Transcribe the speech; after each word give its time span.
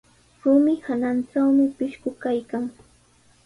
Rumi 0.41 0.73
hanantrawmi 0.85 1.65
pishqu 1.77 2.09
kaykan. 2.23 2.65